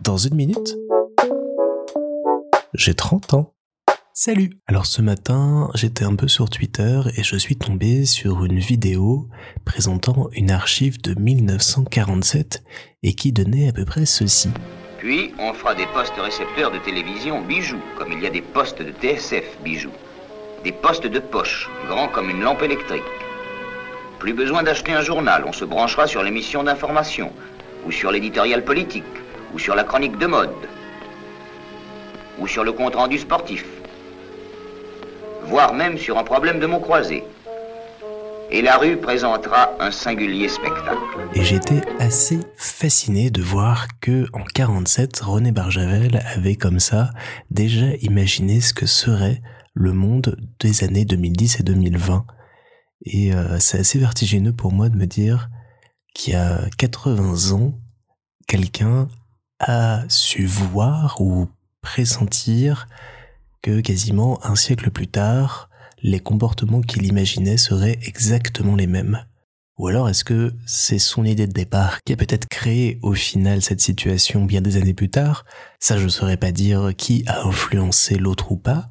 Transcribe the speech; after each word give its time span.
Dans 0.00 0.16
une 0.16 0.34
minute, 0.34 0.76
j'ai 2.74 2.94
30 2.94 3.34
ans. 3.34 3.54
Salut 4.14 4.50
Alors 4.66 4.86
ce 4.86 5.02
matin, 5.02 5.68
j'étais 5.74 6.04
un 6.04 6.14
peu 6.14 6.28
sur 6.28 6.48
Twitter 6.48 7.00
et 7.16 7.22
je 7.22 7.36
suis 7.36 7.56
tombé 7.56 8.06
sur 8.06 8.44
une 8.44 8.58
vidéo 8.58 9.28
présentant 9.64 10.28
une 10.32 10.50
archive 10.50 11.00
de 11.02 11.18
1947 11.20 12.62
et 13.02 13.14
qui 13.14 13.32
donnait 13.32 13.68
à 13.68 13.72
peu 13.72 13.84
près 13.84 14.06
ceci. 14.06 14.50
Puis, 14.98 15.32
on 15.38 15.52
fera 15.54 15.74
des 15.74 15.86
postes 15.86 16.16
récepteurs 16.16 16.70
de 16.70 16.78
télévision 16.78 17.42
bijoux, 17.42 17.80
comme 17.96 18.12
il 18.12 18.22
y 18.22 18.26
a 18.26 18.30
des 18.30 18.42
postes 18.42 18.82
de 18.82 18.92
TSF 18.92 19.58
bijoux. 19.62 19.92
Des 20.64 20.72
postes 20.72 21.06
de 21.06 21.18
poche, 21.18 21.70
grands 21.88 22.08
comme 22.08 22.30
une 22.30 22.42
lampe 22.42 22.62
électrique. 22.62 23.02
Plus 24.18 24.34
besoin 24.34 24.62
d'acheter 24.62 24.92
un 24.92 25.00
journal, 25.00 25.44
on 25.46 25.52
se 25.52 25.64
branchera 25.64 26.06
sur 26.06 26.22
l'émission 26.22 26.62
d'information, 26.62 27.32
ou 27.86 27.92
sur 27.92 28.10
l'éditorial 28.10 28.64
politique, 28.64 29.04
ou 29.54 29.58
sur 29.58 29.74
la 29.74 29.84
chronique 29.84 30.18
de 30.18 30.26
mode, 30.26 30.50
ou 32.38 32.46
sur 32.46 32.64
le 32.64 32.72
compte-rendu 32.72 33.18
sportif, 33.18 33.64
voire 35.44 35.74
même 35.74 35.98
sur 35.98 36.18
un 36.18 36.24
problème 36.24 36.60
de 36.60 36.66
mots 36.66 36.80
croisés. 36.80 37.24
Et 38.52 38.62
la 38.62 38.78
rue 38.78 38.96
présentera 38.96 39.76
un 39.78 39.92
singulier 39.92 40.48
spectacle. 40.48 40.98
Et 41.34 41.44
j'étais 41.44 41.82
assez 42.00 42.40
fasciné 42.56 43.30
de 43.30 43.42
voir 43.42 43.86
que 44.00 44.26
en 44.32 44.42
47, 44.42 45.20
René 45.20 45.52
Barjavel 45.52 46.20
avait 46.34 46.56
comme 46.56 46.80
ça 46.80 47.10
déjà 47.50 47.86
imaginé 48.02 48.60
ce 48.60 48.74
que 48.74 48.86
serait 48.86 49.40
le 49.74 49.92
monde 49.92 50.36
des 50.58 50.82
années 50.82 51.04
2010 51.04 51.60
et 51.60 51.62
2020. 51.62 52.24
Et 53.06 53.32
euh, 53.32 53.58
c'est 53.60 53.78
assez 53.78 54.00
vertigineux 54.00 54.52
pour 54.52 54.72
moi 54.72 54.88
de 54.88 54.96
me 54.96 55.06
dire 55.06 55.48
qu'il 56.14 56.32
y 56.32 56.36
a 56.36 56.68
80 56.78 57.52
ans, 57.52 57.74
quelqu'un 58.46 59.08
a 59.60 60.04
su 60.08 60.46
voir 60.46 61.20
ou 61.20 61.48
pressentir 61.82 62.88
que 63.62 63.80
quasiment 63.80 64.44
un 64.44 64.56
siècle 64.56 64.90
plus 64.90 65.08
tard, 65.08 65.68
les 66.02 66.20
comportements 66.20 66.80
qu'il 66.80 67.04
imaginait 67.04 67.58
seraient 67.58 67.98
exactement 68.02 68.74
les 68.74 68.86
mêmes. 68.86 69.24
Ou 69.78 69.88
alors 69.88 70.08
est-ce 70.08 70.24
que 70.24 70.52
c'est 70.66 70.98
son 70.98 71.24
idée 71.24 71.46
de 71.46 71.52
départ 71.52 72.02
qui 72.02 72.12
a 72.12 72.16
peut-être 72.16 72.48
créé 72.48 72.98
au 73.02 73.14
final 73.14 73.62
cette 73.62 73.80
situation 73.80 74.44
bien 74.44 74.60
des 74.60 74.76
années 74.76 74.94
plus 74.94 75.08
tard? 75.08 75.44
Ça 75.78 75.96
je 75.96 76.04
ne 76.04 76.10
saurais 76.10 76.36
pas 76.36 76.52
dire 76.52 76.90
qui 76.96 77.24
a 77.26 77.46
influencé 77.46 78.16
l'autre 78.16 78.52
ou 78.52 78.56
pas, 78.56 78.90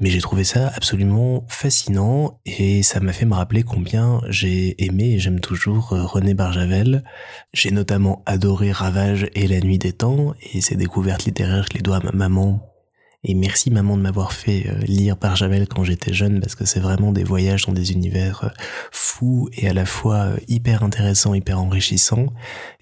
mais 0.00 0.10
j'ai 0.10 0.20
trouvé 0.20 0.44
ça 0.44 0.70
absolument 0.74 1.44
fascinant 1.48 2.40
et 2.44 2.82
ça 2.82 3.00
m'a 3.00 3.12
fait 3.12 3.24
me 3.24 3.34
rappeler 3.34 3.62
combien 3.62 4.20
j'ai 4.28 4.84
aimé 4.84 5.14
et 5.14 5.18
j'aime 5.18 5.40
toujours 5.40 5.92
euh, 5.92 6.04
René 6.04 6.34
Barjavel. 6.34 7.02
J'ai 7.54 7.70
notamment 7.70 8.22
adoré 8.26 8.72
Ravage 8.72 9.28
et 9.34 9.46
La 9.48 9.60
Nuit 9.60 9.78
des 9.78 9.92
Temps 9.92 10.34
et 10.52 10.60
ces 10.60 10.76
découvertes 10.76 11.24
littéraires, 11.24 11.66
je 11.70 11.76
les 11.76 11.82
dois 11.82 11.96
à 11.96 12.00
ma 12.00 12.12
maman 12.12 12.75
et 13.28 13.34
merci 13.34 13.72
maman 13.72 13.96
de 13.96 14.02
m'avoir 14.02 14.32
fait 14.32 14.68
euh, 14.68 14.78
lire 14.86 15.16
par 15.16 15.34
Javel 15.34 15.66
quand 15.66 15.82
j'étais 15.82 16.12
jeune 16.12 16.38
parce 16.38 16.54
que 16.54 16.64
c'est 16.64 16.78
vraiment 16.78 17.10
des 17.10 17.24
voyages 17.24 17.66
dans 17.66 17.72
des 17.72 17.90
univers 17.90 18.44
euh, 18.44 18.48
fous 18.92 19.48
et 19.52 19.68
à 19.68 19.74
la 19.74 19.84
fois 19.84 20.16
euh, 20.16 20.36
hyper 20.46 20.84
intéressants, 20.84 21.34
hyper 21.34 21.60
enrichissants. 21.60 22.26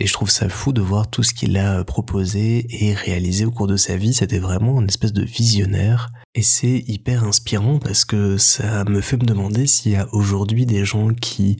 Et 0.00 0.06
je 0.08 0.12
trouve 0.12 0.30
ça 0.30 0.48
fou 0.48 0.72
de 0.72 0.80
voir 0.80 1.08
tout 1.08 1.22
ce 1.22 1.32
qu'il 1.32 1.56
a 1.56 1.84
proposé 1.84 2.66
et 2.84 2.92
réalisé 2.92 3.44
au 3.44 3.52
cours 3.52 3.68
de 3.68 3.76
sa 3.76 3.96
vie. 3.96 4.14
C'était 4.14 4.40
vraiment 4.40 4.80
une 4.80 4.88
espèce 4.88 5.12
de 5.12 5.22
visionnaire. 5.22 6.10
Et 6.34 6.42
c'est 6.42 6.82
hyper 6.88 7.22
inspirant 7.22 7.78
parce 7.78 8.04
que 8.04 8.36
ça 8.36 8.82
me 8.84 9.00
fait 9.00 9.18
me 9.18 9.24
demander 9.24 9.68
s'il 9.68 9.92
y 9.92 9.96
a 9.96 10.08
aujourd'hui 10.12 10.66
des 10.66 10.84
gens 10.84 11.10
qui 11.14 11.58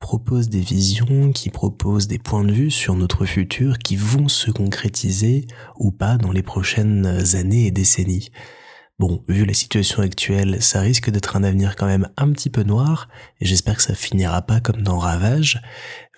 propose 0.00 0.48
des 0.48 0.60
visions, 0.60 1.32
qui 1.32 1.50
propose 1.50 2.06
des 2.06 2.18
points 2.18 2.44
de 2.44 2.52
vue 2.52 2.70
sur 2.70 2.94
notre 2.94 3.24
futur 3.24 3.78
qui 3.78 3.96
vont 3.96 4.28
se 4.28 4.50
concrétiser 4.50 5.46
ou 5.76 5.90
pas 5.90 6.16
dans 6.16 6.32
les 6.32 6.42
prochaines 6.42 7.06
années 7.34 7.66
et 7.66 7.70
décennies. 7.70 8.30
Bon, 8.98 9.22
vu 9.28 9.44
la 9.44 9.54
situation 9.54 10.02
actuelle, 10.02 10.60
ça 10.60 10.80
risque 10.80 11.10
d'être 11.10 11.36
un 11.36 11.44
avenir 11.44 11.76
quand 11.76 11.86
même 11.86 12.08
un 12.16 12.32
petit 12.32 12.50
peu 12.50 12.64
noir, 12.64 13.08
et 13.40 13.46
j'espère 13.46 13.76
que 13.76 13.82
ça 13.82 13.94
finira 13.94 14.42
pas 14.42 14.60
comme 14.60 14.82
dans 14.82 14.98
Ravage, 14.98 15.62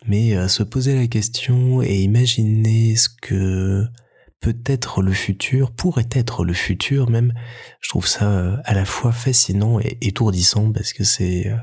mais 0.06 0.34
euh, 0.34 0.48
se 0.48 0.62
poser 0.62 0.94
la 0.94 1.06
question 1.06 1.82
et 1.82 2.00
imaginer 2.00 2.96
ce 2.96 3.10
que 3.10 3.84
peut 4.40 4.56
être 4.64 5.02
le 5.02 5.12
futur, 5.12 5.72
pourrait 5.72 6.08
être 6.12 6.44
le 6.44 6.54
futur 6.54 7.10
même, 7.10 7.34
je 7.80 7.90
trouve 7.90 8.06
ça 8.06 8.30
euh, 8.30 8.56
à 8.64 8.72
la 8.72 8.86
fois 8.86 9.12
fascinant 9.12 9.78
et 9.78 9.98
étourdissant 10.00 10.72
parce 10.72 10.94
que 10.94 11.04
c'est 11.04 11.48
euh, 11.48 11.56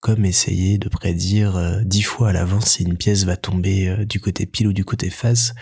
comme 0.00 0.24
essayer 0.24 0.78
de 0.78 0.88
prédire 0.88 1.56
euh, 1.56 1.80
dix 1.84 2.02
fois 2.02 2.30
à 2.30 2.32
l'avance 2.32 2.72
si 2.72 2.82
une 2.82 2.96
pièce 2.96 3.24
va 3.24 3.36
tomber 3.36 3.88
euh, 3.88 4.04
du 4.04 4.18
côté 4.18 4.46
pile 4.46 4.68
ou 4.68 4.72
du 4.72 4.84
côté 4.84 5.10
face. 5.10 5.54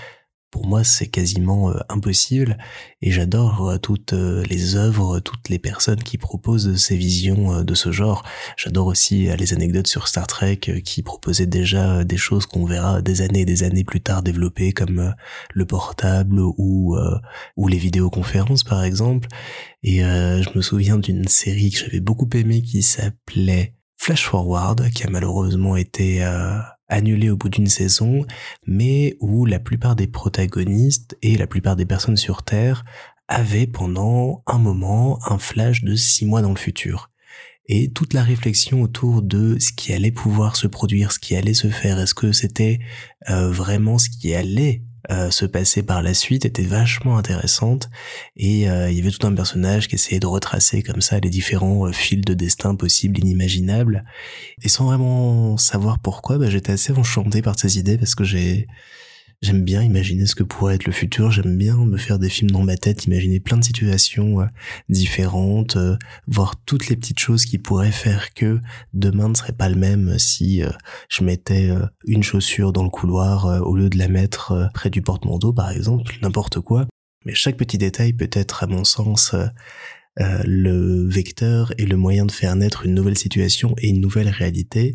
Pour 0.51 0.67
moi, 0.67 0.83
c'est 0.83 1.09
quasiment 1.09 1.71
euh, 1.71 1.79
impossible 1.91 2.57
et 3.03 3.11
j'adore 3.11 3.79
toutes 3.83 4.13
les 4.15 4.77
œuvres, 4.77 5.19
toutes 5.19 5.51
les 5.51 5.59
personnes 5.59 6.03
qui 6.03 6.17
proposent 6.17 6.77
ces 6.77 6.97
visions 6.97 7.63
de 7.63 7.75
ce 7.75 7.93
genre. 7.93 8.23
J'adore 8.57 8.87
aussi 8.87 9.29
les 9.37 9.53
anecdotes 9.53 9.89
sur 9.89 10.09
Star 10.09 10.27
Trek 10.27 10.57
qui 10.57 11.03
proposaient 11.03 11.47
déjà 11.47 12.03
des 12.03 12.17
choses 12.17 12.47
qu'on 12.47 12.65
verra 12.65 13.03
des 13.03 13.21
années 13.21 13.43
et 13.43 13.45
des 13.45 13.63
années 13.63 13.85
plus 13.85 14.01
tard 14.01 14.23
développées 14.23 14.73
comme 14.73 15.15
le 15.53 15.67
portable 15.67 16.41
ou 16.41 16.97
ou 17.57 17.69
les 17.69 17.79
vidéoconférences 17.79 18.65
par 18.65 18.83
exemple. 18.85 19.29
Et 19.83 19.99
je 19.99 20.57
me 20.57 20.63
souviens 20.63 20.97
d'une 20.97 21.29
série 21.29 21.71
que 21.71 21.79
j'avais 21.79 22.01
beaucoup 22.01 22.29
aimée 22.33 22.63
qui 22.63 22.83
s'appelait 22.83 23.78
Flash 23.99 24.25
Forward, 24.25 24.91
qui 24.91 25.05
a 25.05 25.11
malheureusement 25.11 25.77
été 25.77 26.25
euh, 26.25 26.59
annulé 26.89 27.31
au 27.31 27.37
bout 27.37 27.49
d'une 27.51 27.67
saison, 27.67 28.25
mais 28.67 29.17
où 29.21 29.45
la 29.45 29.59
plupart 29.59 29.97
des 29.97 30.07
protagonistes 30.07 31.19
et 31.21 31.37
la 31.37 31.47
plupart 31.47 31.77
des 31.77 31.85
personnes 31.85 32.17
sur 32.17 32.43
Terre 32.45 32.85
avaient 33.27 33.67
pendant 33.67 34.43
un 34.47 34.59
moment 34.59 35.19
un 35.27 35.37
flash 35.37 35.83
de 35.83 35.95
six 35.95 36.25
mois 36.25 36.41
dans 36.41 36.51
le 36.51 36.57
futur. 36.57 37.11
Et 37.67 37.91
toute 37.91 38.15
la 38.15 38.23
réflexion 38.23 38.81
autour 38.81 39.21
de 39.21 39.59
ce 39.59 39.73
qui 39.73 39.93
allait 39.93 40.13
pouvoir 40.13 40.57
se 40.57 40.67
produire, 40.67 41.13
ce 41.13 41.19
qui 41.19 41.37
allait 41.37 41.53
se 41.53 41.69
faire, 41.69 41.99
est-ce 41.99 42.15
que 42.15 42.33
c'était 42.33 42.79
euh, 43.29 43.51
vraiment 43.51 43.99
ce 43.99 44.09
qui 44.09 44.33
allait 44.33 44.83
euh, 45.11 45.31
se 45.31 45.47
passer 45.47 45.83
par 45.83 46.03
la 46.03 46.13
suite 46.13 46.45
était 46.45 46.63
vachement 46.63 47.17
intéressante. 47.17 47.89
Et 48.37 48.69
euh, 48.69 48.91
il 48.91 48.97
y 48.97 49.01
avait 49.01 49.11
tout 49.11 49.27
un 49.27 49.35
personnage 49.35 49.89
qui 49.89 49.95
essayait 49.95 50.21
de 50.21 50.27
retracer 50.27 50.83
comme 50.83 51.01
ça 51.01 51.19
les 51.19 51.31
différents 51.31 51.87
euh, 51.87 51.93
fils 51.93 52.21
de 52.21 52.35
destin 52.35 52.75
possibles, 52.75 53.19
inimaginables. 53.19 54.05
Et 54.63 54.69
sans 54.69 54.85
vraiment 54.87 55.57
savoir 55.57 55.99
pourquoi, 55.99 56.39
bah, 56.39 56.51
j'étais 56.51 56.73
assez 56.73 56.93
enchanté 56.93 57.41
par 57.41 57.59
ces 57.59 57.79
idées 57.79 57.97
parce 57.97 58.15
que 58.15 58.25
j'ai 58.25 58.69
J'aime 59.41 59.63
bien 59.63 59.83
imaginer 59.85 60.27
ce 60.27 60.35
que 60.35 60.43
pourrait 60.43 60.75
être 60.75 60.85
le 60.85 60.93
futur, 60.93 61.31
j'aime 61.31 61.57
bien 61.57 61.77
me 61.77 61.97
faire 61.97 62.19
des 62.19 62.29
films 62.29 62.51
dans 62.51 62.65
ma 62.65 62.77
tête, 62.77 63.05
imaginer 63.05 63.39
plein 63.39 63.57
de 63.57 63.63
situations 63.63 64.41
euh, 64.41 64.47
différentes, 64.89 65.77
euh, 65.77 65.97
voir 66.27 66.57
toutes 66.67 66.89
les 66.89 66.97
petites 66.97 67.21
choses 67.21 67.45
qui 67.45 67.59
pourraient 67.59 67.93
faire 67.93 68.35
que 68.35 68.61
demain 68.95 69.29
ne 69.29 69.35
serait 69.35 69.53
pas 69.53 69.69
le 69.69 69.77
même 69.77 70.19
si 70.19 70.65
euh, 70.65 70.71
je 71.09 71.23
mettais 71.23 71.71
une 72.05 72.25
chaussure 72.25 72.73
dans 72.73 72.83
le 72.83 72.91
couloir 72.91 73.63
au 73.65 73.77
lieu 73.77 73.89
de 73.89 73.97
la 73.97 74.09
mettre 74.09 74.71
près 74.75 74.91
du 74.91 75.03
porte-manteau 75.03 75.53
par 75.53 75.71
exemple, 75.71 76.17
n'importe 76.21 76.59
quoi. 76.61 76.87
Mais 77.25 77.35
chaque 77.35 77.57
petit 77.57 77.79
détail 77.79 78.15
peut 78.15 78.31
être 78.33 78.65
à 78.65 78.67
mon 78.67 78.83
sens 78.83 79.37
le 80.17 81.09
vecteur 81.09 81.73
et 81.79 81.87
le 81.87 81.97
moyen 81.97 82.27
de 82.27 82.33
faire 82.33 82.57
naître 82.57 82.87
une 82.87 82.95
nouvelle 82.95 83.19
situation 83.19 83.77
et 83.79 83.91
une 83.91 84.01
nouvelle 84.01 84.29
réalité. 84.29 84.95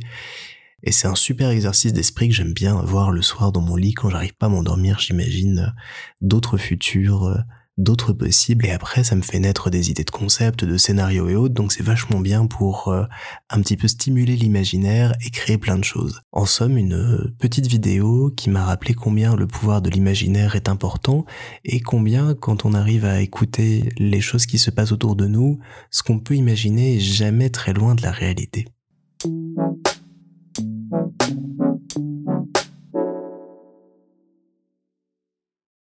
Et 0.84 0.92
c'est 0.92 1.08
un 1.08 1.16
super 1.16 1.50
exercice 1.50 1.94
d'esprit 1.94 2.28
que 2.28 2.36
j'aime 2.36 2.54
bien 2.54 2.78
avoir 2.78 3.12
le 3.12 3.22
soir 3.22 3.54
dans 3.54 3.62
mon 3.62 3.78
lit 3.78 3.94
quand 3.94 4.10
j'arrive 4.10 4.36
pas 4.36 4.48
à 4.48 4.50
m'endormir, 4.50 5.00
j'imagine 5.00 5.60
euh, 5.60 5.82
d'autres 6.20 6.58
futurs, 6.58 7.24
euh, 7.24 7.38
d'autres 7.78 8.12
possibles, 8.12 8.66
et 8.66 8.72
après 8.72 9.06
ça 9.06 9.16
me 9.16 9.22
fait 9.22 9.40
naître 9.40 9.70
des 9.70 9.90
idées 9.90 10.04
de 10.04 10.12
concepts, 10.12 10.66
de 10.66 10.78
scénarios 10.78 11.30
et 11.30 11.36
autres, 11.36 11.54
donc 11.54 11.72
c'est 11.72 11.84
vachement 11.84 12.20
bien 12.20 12.46
pour 12.48 12.90
euh, 12.90 13.06
un 13.50 13.62
petit 13.62 13.78
peu 13.78 13.88
stimuler 13.88 14.36
l'imaginaire 14.36 15.14
et 15.26 15.30
créer 15.30 15.58
plein 15.58 15.78
de 15.78 15.86
choses. 15.86 16.22
En 16.34 16.46
somme, 16.46 16.78
une 16.78 17.34
petite 17.40 17.68
vidéo 17.68 18.32
qui 18.36 18.50
m'a 18.50 18.66
rappelé 18.66 18.94
combien 18.94 19.38
le 19.38 19.48
pouvoir 19.48 19.82
de 19.82 19.90
l'imaginaire 19.90 20.56
est 20.56 20.68
important, 20.68 21.26
et 21.64 21.80
combien 21.80 22.36
quand 22.36 22.66
on 22.66 22.74
arrive 22.74 23.06
à 23.06 23.22
écouter 23.22 23.90
les 23.98 24.22
choses 24.22 24.46
qui 24.46 24.60
se 24.60 24.70
passent 24.70 24.92
autour 24.92 25.16
de 25.16 25.28
nous, 25.28 25.60
ce 25.92 26.04
qu'on 26.04 26.20
peut 26.20 26.36
imaginer 26.36 26.98
est 26.98 27.00
jamais 27.00 27.50
très 27.50 27.74
loin 27.74 27.96
de 27.96 28.02
la 28.02 28.12
réalité. 28.12 28.68